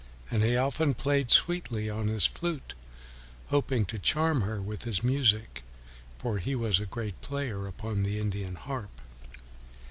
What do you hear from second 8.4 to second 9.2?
pipe.